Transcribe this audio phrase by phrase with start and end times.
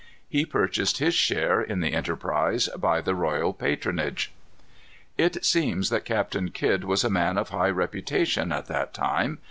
[0.27, 4.31] He purchased his share in the enterprise by the royal patronage.
[5.15, 9.37] It seems that Captain Kidd was a man of high reputation at that time.